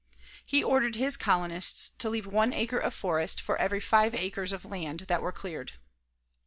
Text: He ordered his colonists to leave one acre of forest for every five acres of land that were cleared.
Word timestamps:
He 0.43 0.63
ordered 0.63 0.95
his 0.95 1.15
colonists 1.15 1.91
to 1.99 2.09
leave 2.09 2.25
one 2.25 2.53
acre 2.53 2.79
of 2.79 2.91
forest 2.91 3.39
for 3.39 3.55
every 3.57 3.79
five 3.79 4.15
acres 4.15 4.51
of 4.51 4.65
land 4.65 5.01
that 5.01 5.21
were 5.21 5.31
cleared. 5.31 5.73